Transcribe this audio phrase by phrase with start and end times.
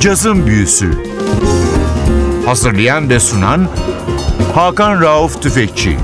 [0.00, 0.90] Cazın Büyüsü
[2.46, 3.68] Hazırlayan ve sunan
[4.54, 5.96] Hakan Rauf Tüfekçi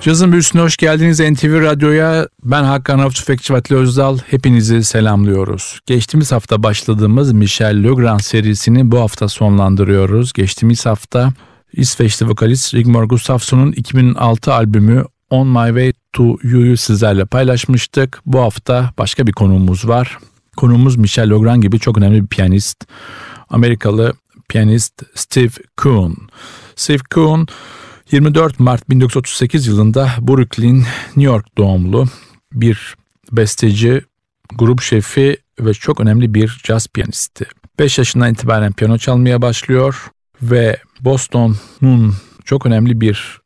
[0.00, 2.28] Cazın Büyüsü'ne hoş geldiniz NTV Radyo'ya.
[2.44, 4.18] Ben Hakan Rauf Tüfekçi Vatli Özdal.
[4.26, 5.80] Hepinizi selamlıyoruz.
[5.86, 10.32] Geçtiğimiz hafta başladığımız Michel Legrand serisini bu hafta sonlandırıyoruz.
[10.32, 11.32] Geçtiğimiz hafta
[11.72, 18.22] İsveçli vokalist Rigmor Gustafsson'un 2006 albümü On My Way to You'yu sizlerle paylaşmıştık.
[18.26, 20.18] Bu hafta başka bir konuğumuz var.
[20.56, 22.84] Konuğumuz Michel Legrand gibi çok önemli bir piyanist.
[23.50, 24.12] Amerikalı
[24.48, 26.12] piyanist Steve Kuhn.
[26.76, 27.46] Steve Kuhn
[28.10, 30.76] 24 Mart 1938 yılında Brooklyn,
[31.06, 32.06] New York doğumlu
[32.52, 32.94] bir
[33.32, 34.02] besteci,
[34.54, 37.46] grup şefi ve çok önemli bir caz piyanisti.
[37.78, 40.10] 5 yaşından itibaren piyano çalmaya başlıyor
[40.42, 43.40] ve Boston'un çok önemli bir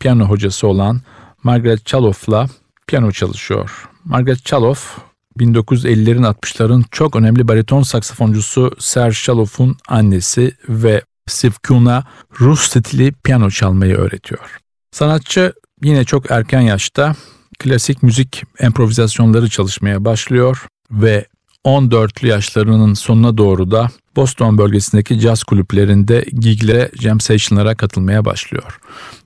[0.00, 1.00] piyano hocası olan
[1.46, 2.46] Margaret Chaloff'la
[2.86, 3.88] piyano çalışıyor.
[4.04, 4.98] Margaret Chaloff
[5.38, 12.04] 1950'lerin 60'ların çok önemli bariton saksafoncusu Serge Chaloff'un annesi ve Steve Kuhn'a
[12.40, 14.58] Rus stili piyano çalmayı öğretiyor.
[14.92, 15.52] Sanatçı
[15.82, 17.14] yine çok erken yaşta
[17.58, 21.26] klasik müzik improvizasyonları çalışmaya başlıyor ve
[21.64, 28.78] 14'lü yaşlarının sonuna doğru da Boston bölgesindeki caz kulüplerinde giglere, jam session'lara katılmaya başlıyor.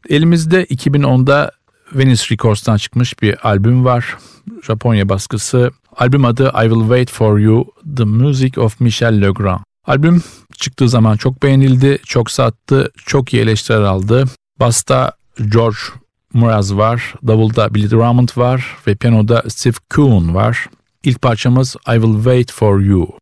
[0.09, 1.51] Elimizde 2010'da
[1.95, 4.17] Venice Records'tan çıkmış bir albüm var.
[4.63, 5.71] Japonya baskısı.
[5.97, 9.61] Albüm adı I Will Wait For You, The Music of Michel Legrand.
[9.87, 10.23] Albüm
[10.57, 14.25] çıktığı zaman çok beğenildi, çok sattı, çok iyi eleştiriler aldı.
[14.61, 15.13] Basta
[15.53, 15.79] George
[16.35, 20.67] Mraz var, davulda Billy Drummond var ve piyanoda Steve Kuhn var.
[21.05, 23.20] İlk parçamız I Will Wait For You.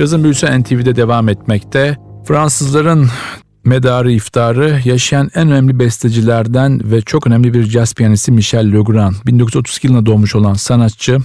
[0.00, 1.96] Cazın büyüsü NTV'de devam etmekte.
[2.24, 3.08] Fransızların
[3.64, 9.14] medarı iftarı yaşayan en önemli bestecilerden ve çok önemli bir caz piyanisti Michel Legrand.
[9.26, 11.18] 1932 yılında doğmuş olan sanatçı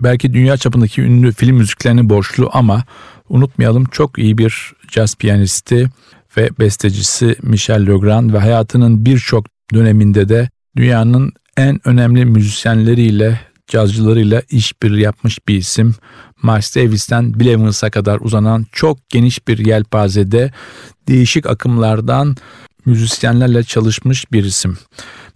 [0.00, 2.84] belki dünya çapındaki ünlü film müziklerini borçlu ama
[3.28, 5.88] unutmayalım çok iyi bir caz piyanisti
[6.36, 15.02] ve bestecisi Michel Legrand ve hayatının birçok döneminde de dünyanın en önemli müzisyenleriyle, cazcılarıyla işbirliği
[15.02, 15.94] yapmış bir isim.
[16.42, 20.52] Miles Davis'ten Bill Evans'a kadar uzanan çok geniş bir yelpazede
[21.08, 22.36] değişik akımlardan
[22.86, 24.78] müzisyenlerle çalışmış bir isim.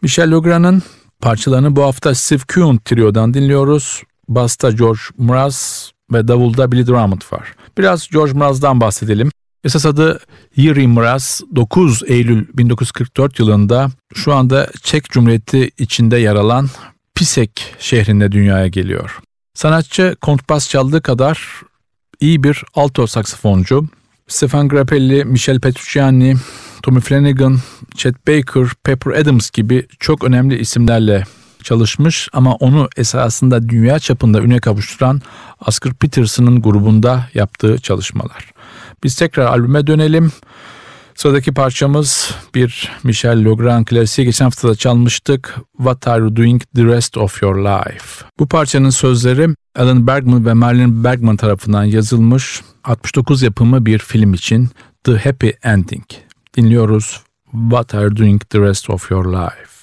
[0.03, 0.83] Michel Legrand'ın
[1.21, 4.03] parçalarını bu hafta Steve Kuhn Trio'dan dinliyoruz.
[4.29, 7.55] Basta George Mraz ve davulda Billy Drummond var.
[7.79, 9.31] Biraz George Mraz'dan bahsedelim.
[9.65, 10.21] Esas adı
[10.57, 16.69] Yuri Mraz 9 Eylül 1944 yılında şu anda Çek Cumhuriyeti içinde yer alan
[17.15, 19.19] Pisek şehrinde dünyaya geliyor.
[19.55, 21.63] Sanatçı kontrbas çaldığı kadar
[22.21, 23.89] iyi bir alto saksafoncu.
[24.29, 26.35] Stefan Grappelli, Michel Petrucciani,
[26.83, 27.59] Tommy Flanagan,
[27.97, 31.25] Chet Baker, Pepper Adams gibi çok önemli isimlerle
[31.63, 35.23] çalışmış ama onu esasında dünya çapında üne kavuşturan
[35.67, 38.53] Oscar Peterson'ın grubunda yaptığı çalışmalar.
[39.05, 40.33] Biz tekrar albüme dönelim.
[41.17, 44.27] Sıradaki parçamız bir Michel Legrand klasiği.
[44.27, 45.57] Geçen hafta da çalmıştık.
[45.77, 48.25] What Are You Doing The Rest Of Your Life.
[48.39, 54.69] Bu parçanın sözleri Alan Bergman ve Marilyn Bergman tarafından yazılmış 69 yapımı bir film için
[55.05, 56.05] The Happy Ending.
[56.57, 57.21] Dinliyoruz
[57.53, 59.75] What Are You Doing The Rest Of Your Life.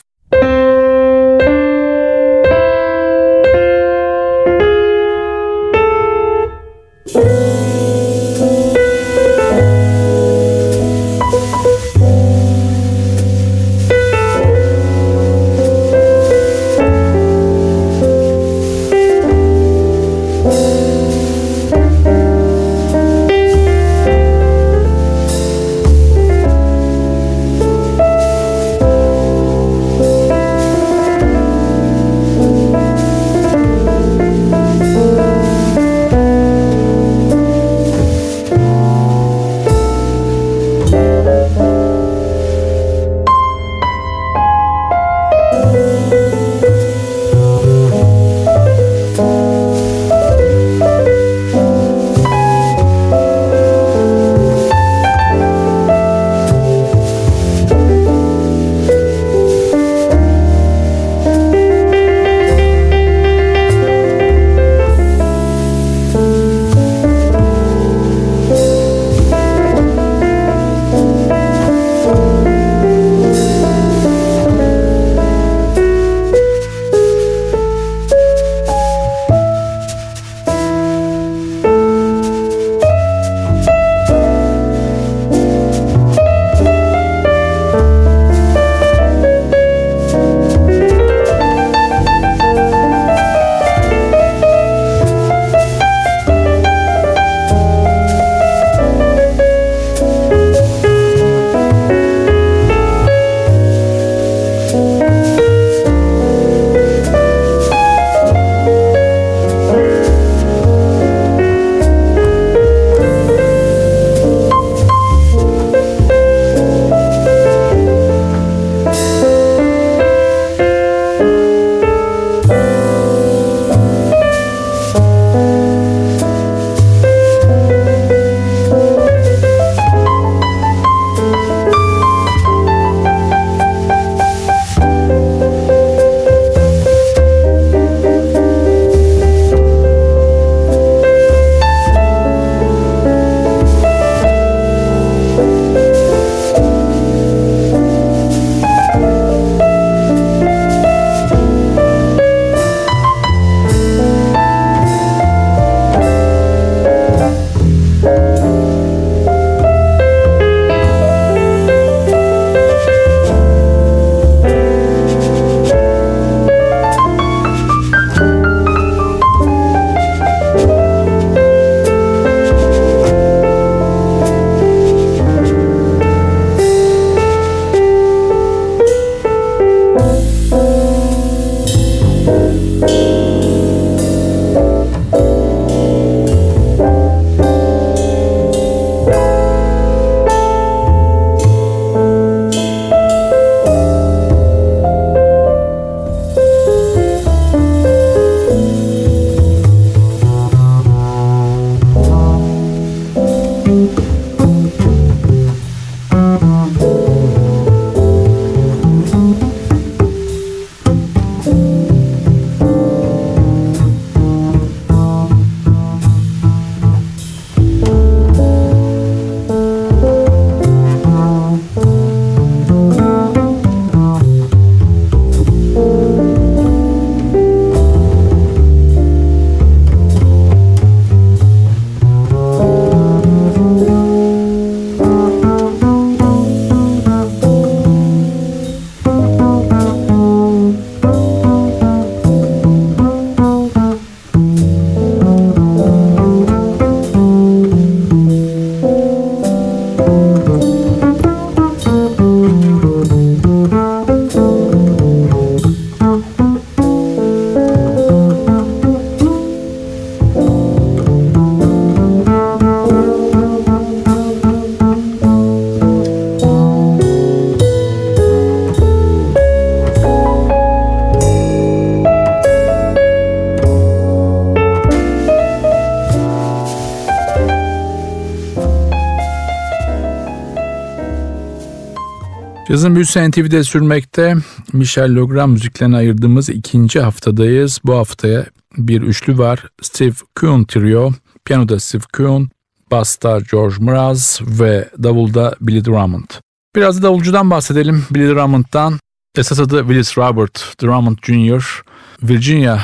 [282.70, 284.36] Yazın büyüsü NTV'de sürmekte.
[284.74, 287.80] Michel Legrand müziklerine ayırdığımız ikinci haftadayız.
[287.84, 288.46] Bu haftaya
[288.78, 289.66] bir üçlü var.
[289.82, 291.12] Steve Kuhn Trio,
[291.46, 292.44] piyanoda Steve Kuhn,
[292.92, 296.30] basta George Mraz ve davulda Billy Drummond.
[296.76, 298.06] Biraz da davulcudan bahsedelim.
[298.12, 299.00] Billy Drummond'dan.
[299.38, 301.84] Esas adı Willis Robert Drummond Jr.
[302.24, 302.80] Virginia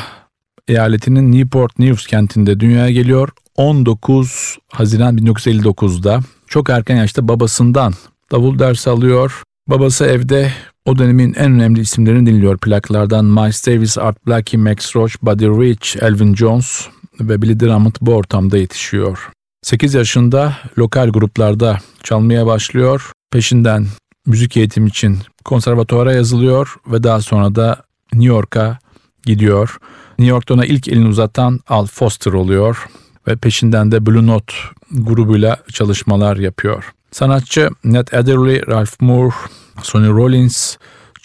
[0.67, 3.29] eyaletinin Newport News kentinde dünyaya geliyor.
[3.55, 7.93] 19 Haziran 1959'da çok erken yaşta babasından
[8.31, 9.43] davul dersi alıyor.
[9.67, 10.51] Babası evde
[10.85, 13.25] o dönemin en önemli isimlerini dinliyor plaklardan.
[13.25, 16.87] Miles Davis, Art Blakey, Max Roach, Buddy Rich, Elvin Jones
[17.19, 19.29] ve Billy Drummond bu ortamda yetişiyor.
[19.63, 23.11] 8 yaşında lokal gruplarda çalmaya başlıyor.
[23.31, 23.87] Peşinden
[24.25, 27.83] müzik eğitim için konservatuvara yazılıyor ve daha sonra da
[28.13, 28.79] New York'a
[29.25, 29.77] gidiyor.
[30.19, 32.87] New York'ta ona ilk elini uzatan Al Foster oluyor
[33.27, 34.53] ve peşinden de Blue Note
[34.91, 36.93] grubuyla çalışmalar yapıyor.
[37.17, 39.35] Sanatçı Ned Adderley, Ralph Moore,
[39.83, 40.75] Sonny Rollins,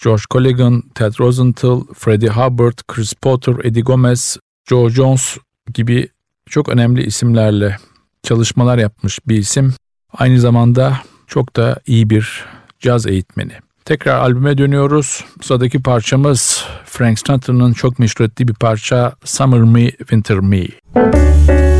[0.03, 4.37] George Colligan, Ted Rosenthal, Freddie Hubbard, Chris Potter, Eddie Gomez,
[4.69, 5.37] Joe Jones
[5.73, 6.07] gibi
[6.49, 7.77] çok önemli isimlerle
[8.23, 9.73] çalışmalar yapmış bir isim.
[10.13, 10.97] Aynı zamanda
[11.27, 12.45] çok da iyi bir
[12.79, 13.53] caz eğitmeni.
[13.85, 15.25] Tekrar albüme dönüyoruz.
[15.41, 20.67] Sıradaki parçamız Frank Sinatra'nın çok meşhur ettiği bir parça Summer Me, Winter Me.
[20.95, 21.72] Müzik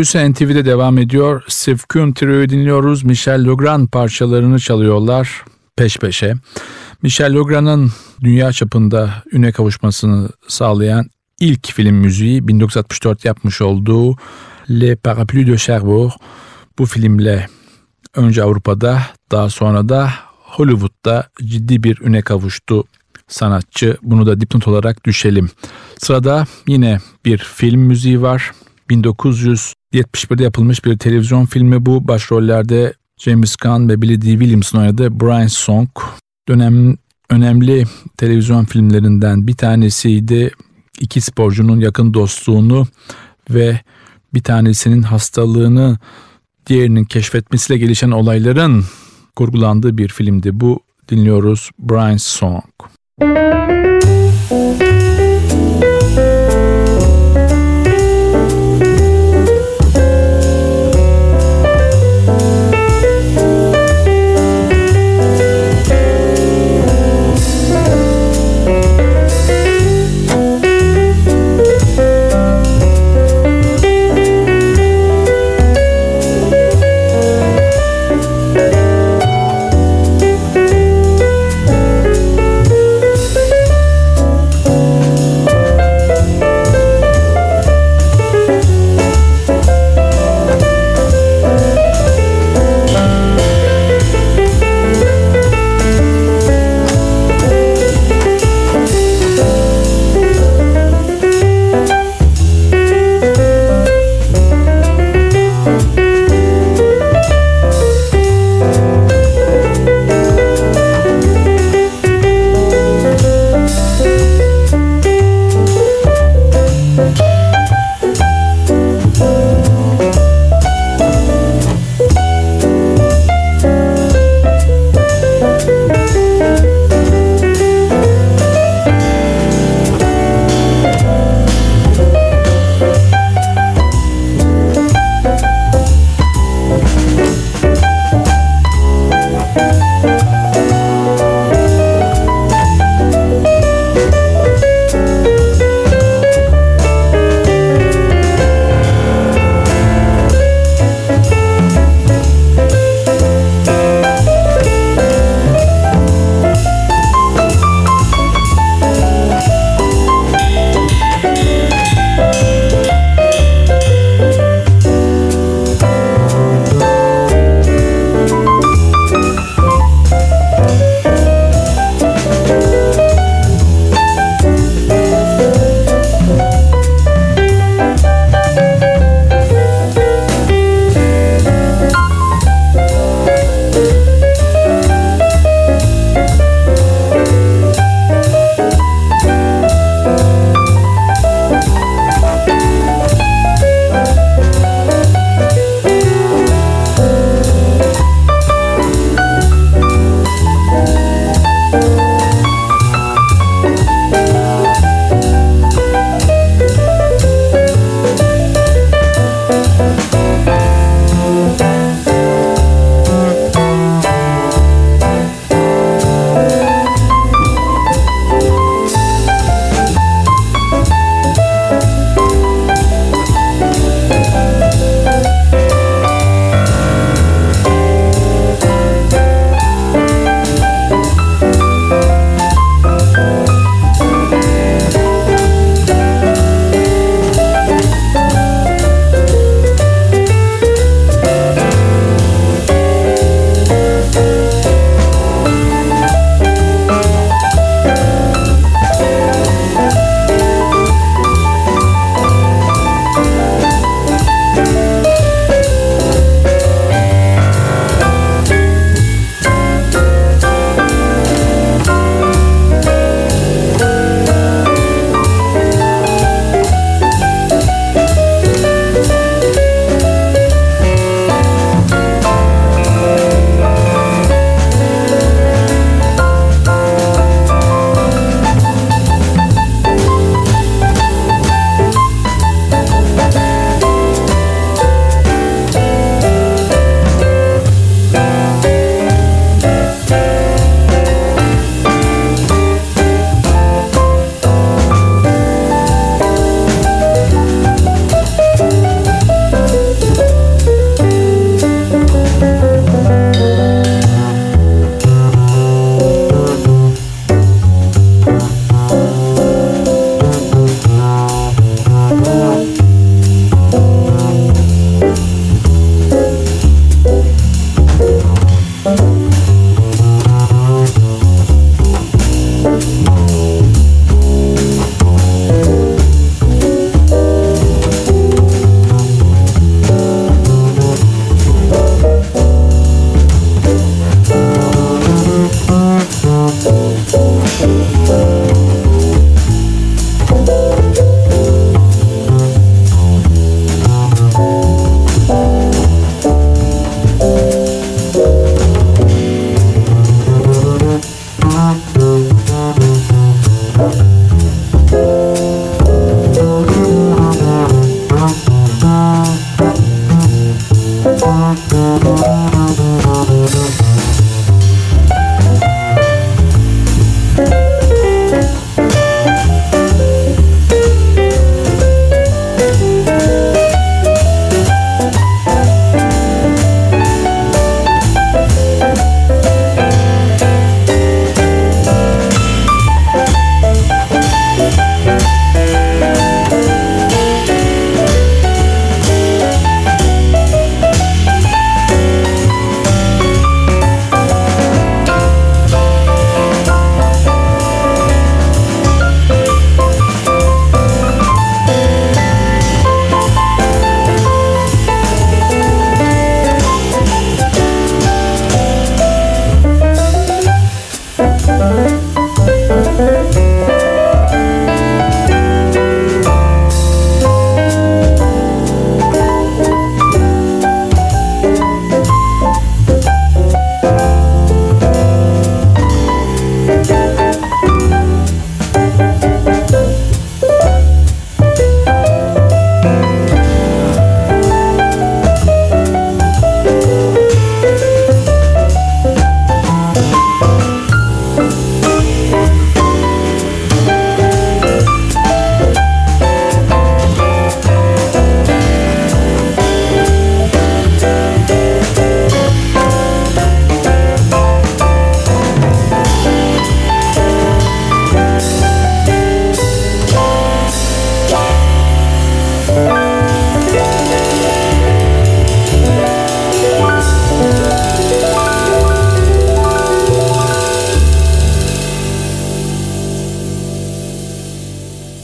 [0.00, 1.42] Büyüsü NTV'de devam ediyor.
[1.48, 3.04] Steve Kuhn Trio'yu dinliyoruz.
[3.04, 5.44] Michel Legrand parçalarını çalıyorlar
[5.76, 6.34] peş peşe.
[7.02, 11.06] Michel Legrand'ın dünya çapında üne kavuşmasını sağlayan
[11.40, 14.16] ilk film müziği 1964 yapmış olduğu
[14.70, 16.12] Le Parapluie de Cherbourg.
[16.78, 17.46] Bu filmle
[18.14, 20.10] önce Avrupa'da daha sonra da
[20.42, 22.84] Hollywood'da ciddi bir üne kavuştu
[23.28, 23.96] sanatçı.
[24.02, 25.50] Bunu da dipnot olarak düşelim.
[25.98, 28.52] Sırada yine bir film müziği var.
[28.90, 32.08] 1971'de yapılmış bir televizyon filmi bu.
[32.08, 34.26] Başrollerde James Caan ve Billy D.
[34.26, 35.88] Williams'ın oynadığı Brian Song.
[36.48, 36.96] Dönem
[37.30, 37.84] önemli
[38.16, 40.50] televizyon filmlerinden bir tanesiydi.
[41.00, 42.86] İki sporcunun yakın dostluğunu
[43.50, 43.80] ve
[44.34, 45.98] bir tanesinin hastalığını
[46.66, 48.84] diğerinin keşfetmesiyle gelişen olayların
[49.36, 50.60] kurgulandığı bir filmdi.
[50.60, 52.64] Bu dinliyoruz Brian Song.
[53.20, 55.09] Müzik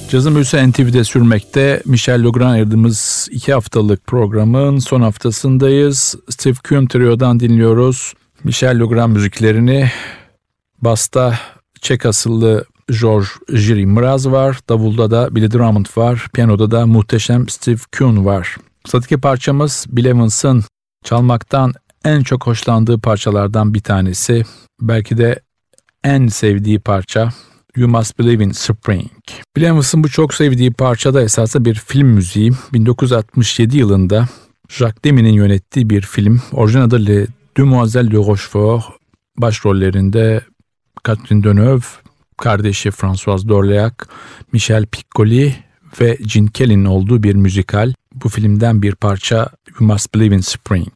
[0.08, 1.82] Cazın Büyüsü NTV'de sürmekte.
[1.84, 6.14] Michel Legrand ayırdığımız iki haftalık programın son haftasındayız.
[6.30, 8.14] Steve Kuhn Trio'dan dinliyoruz.
[8.44, 9.90] Michel Legrand müziklerini.
[10.80, 11.38] Basta
[11.80, 12.64] Çek asıllı
[13.00, 14.58] George Jiri Mraz var.
[14.68, 16.28] Davulda da Billy Drummond var.
[16.34, 18.56] Piyanoda da muhteşem Steve Kuhn var.
[18.86, 20.64] Sıradaki parçamız Bill Evans'ın
[21.04, 21.72] çalmaktan
[22.04, 24.44] en çok hoşlandığı parçalardan bir tanesi.
[24.80, 25.40] Belki de
[26.04, 27.28] en sevdiği parça
[27.76, 29.10] You Must Believe in Spring.
[29.56, 32.52] Evans'ın bu çok sevdiği parçada esasında bir film müziği.
[32.72, 34.28] 1967 yılında
[34.68, 36.40] Jacques Demy'nin yönettiği bir film.
[36.52, 38.84] Orijinal adı Le Demoiselles de Rochefort.
[39.38, 40.40] Başrollerinde
[41.06, 41.84] Catherine Deneuve,
[42.36, 43.92] kardeşi François d'Orléac,
[44.52, 45.54] Michel Piccoli
[46.00, 47.92] ve Gene Kelly'nin olduğu bir müzikal.
[48.14, 49.48] Bu filmden bir parça
[49.80, 50.92] You Must Believe in Spring.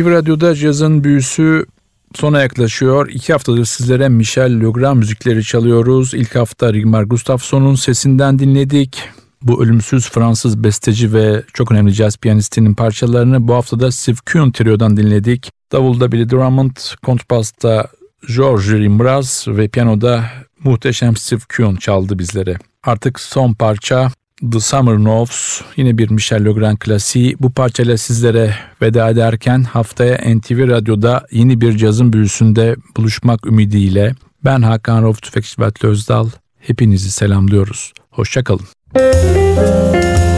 [0.00, 1.66] NTV Radyo'da cazın büyüsü
[2.14, 3.08] sona yaklaşıyor.
[3.08, 6.14] İki haftadır sizlere Michel Legrand müzikleri çalıyoruz.
[6.14, 9.02] İlk hafta Rigmar Gustafsson'un sesinden dinledik.
[9.42, 14.96] Bu ölümsüz Fransız besteci ve çok önemli caz piyanistinin parçalarını bu haftada Steve Kuhn Trio'dan
[14.96, 15.50] dinledik.
[15.72, 17.88] Davulda Billy Drummond, kontrbasta
[18.36, 20.24] George Rimbraz ve piyanoda
[20.64, 22.56] muhteşem Steve Kuhn çaldı bizlere.
[22.84, 24.10] Artık son parça
[24.52, 27.36] The Summer Noves yine bir Michel Legrand klasiği.
[27.40, 34.14] Bu parçayla sizlere veda ederken haftaya NTV Radyo'da yeni bir cazın büyüsünde buluşmak ümidiyle
[34.44, 36.28] ben Hakan Rauf Tüfekçi Özdal
[36.58, 37.92] hepinizi selamlıyoruz.
[38.10, 38.66] Hoşçakalın.
[38.94, 40.29] Cazın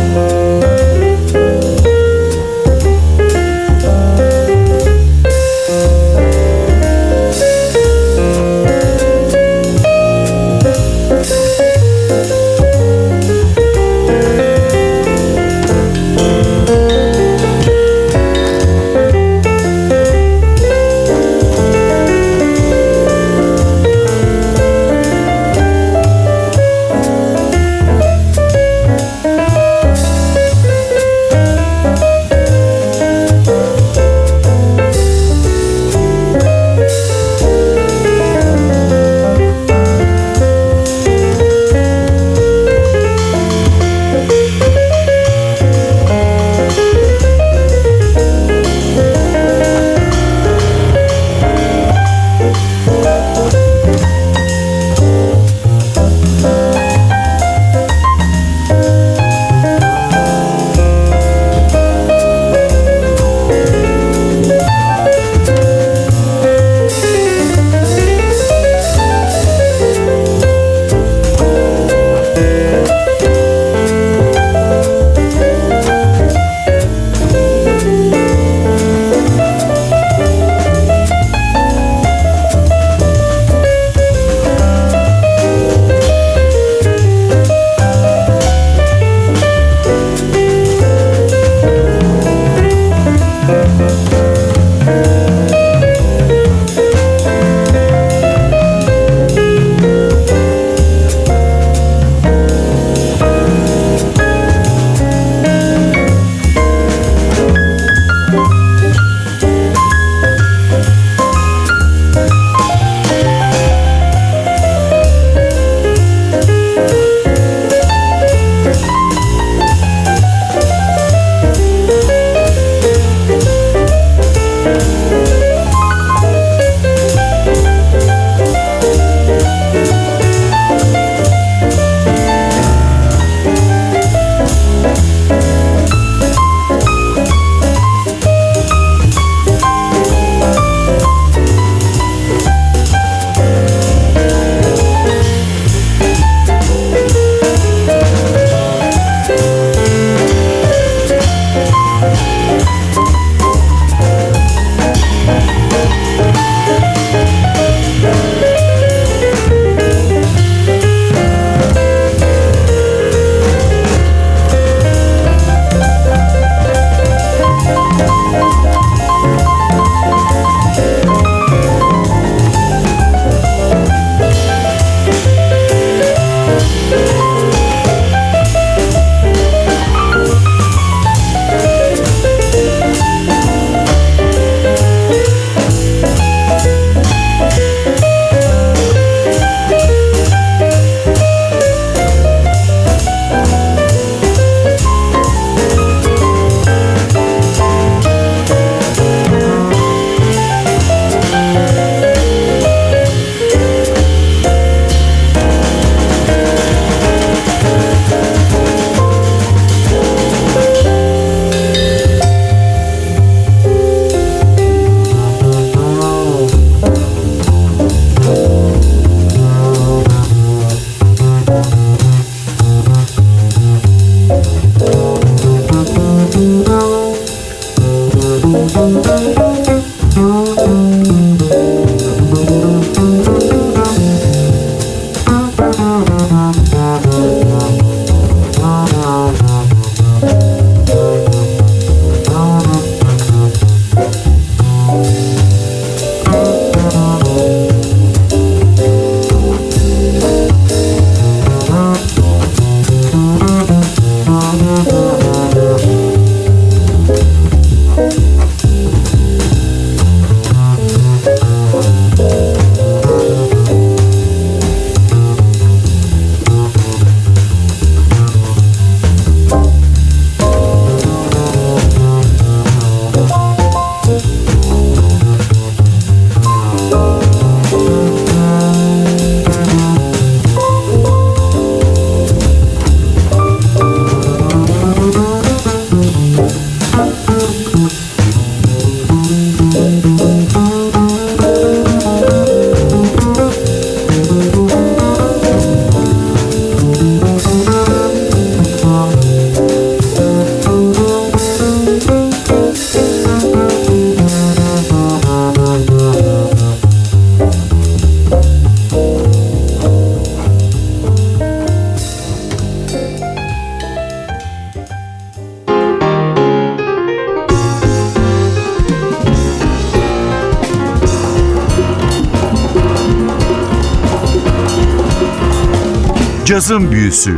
[327.12, 327.36] Büyüsü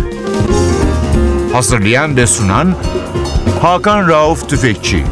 [1.53, 2.75] Hazırlayan ve sunan
[3.63, 5.05] Hakan Rauf Tüfekçi